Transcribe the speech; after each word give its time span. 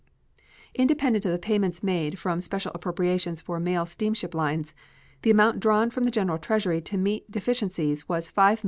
Independent 0.73 1.25
of 1.25 1.31
the 1.31 1.37
payments 1.37 1.83
made 1.83 2.17
from 2.17 2.41
special 2.41 2.71
appropriations 2.73 3.39
for 3.39 3.59
mail 3.59 3.85
steamship 3.85 4.33
lines, 4.33 4.73
the 5.21 5.29
amount 5.29 5.59
drawn 5.59 5.91
from 5.91 6.05
the 6.05 6.09
General 6.09 6.39
Treasury 6.39 6.81
to 6.81 6.97
meet 6.97 7.29
deficiencies 7.29 8.09
was 8.09 8.27
$5,265,475. 8.27 8.59